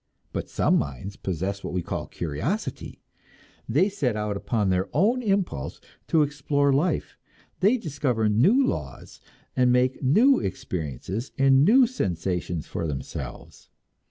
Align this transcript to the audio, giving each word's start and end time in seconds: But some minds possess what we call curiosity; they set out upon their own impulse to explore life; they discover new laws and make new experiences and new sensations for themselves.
But 0.33 0.49
some 0.49 0.79
minds 0.79 1.15
possess 1.15 1.63
what 1.63 1.73
we 1.73 1.83
call 1.83 2.07
curiosity; 2.07 3.03
they 3.69 3.87
set 3.87 4.15
out 4.15 4.35
upon 4.35 4.69
their 4.69 4.89
own 4.93 5.21
impulse 5.21 5.79
to 6.07 6.23
explore 6.23 6.73
life; 6.73 7.19
they 7.59 7.77
discover 7.77 8.27
new 8.27 8.65
laws 8.65 9.21
and 9.55 9.71
make 9.71 10.01
new 10.01 10.39
experiences 10.39 11.31
and 11.37 11.63
new 11.63 11.85
sensations 11.85 12.65
for 12.65 12.87
themselves. 12.87 13.69